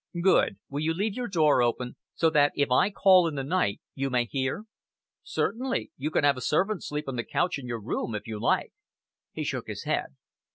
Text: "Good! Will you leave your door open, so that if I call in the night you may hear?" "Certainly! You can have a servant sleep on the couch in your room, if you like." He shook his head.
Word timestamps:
"Good! 0.23 0.57
Will 0.67 0.79
you 0.79 0.95
leave 0.95 1.13
your 1.13 1.27
door 1.27 1.61
open, 1.61 1.95
so 2.15 2.31
that 2.31 2.53
if 2.55 2.71
I 2.71 2.89
call 2.89 3.27
in 3.27 3.35
the 3.35 3.43
night 3.43 3.81
you 3.93 4.09
may 4.09 4.25
hear?" 4.25 4.63
"Certainly! 5.21 5.91
You 5.95 6.09
can 6.09 6.23
have 6.23 6.37
a 6.37 6.41
servant 6.41 6.83
sleep 6.83 7.07
on 7.07 7.17
the 7.17 7.23
couch 7.23 7.59
in 7.59 7.67
your 7.67 7.79
room, 7.79 8.15
if 8.15 8.25
you 8.25 8.39
like." 8.41 8.73
He 9.31 9.43
shook 9.43 9.67
his 9.67 9.83
head. 9.83 10.15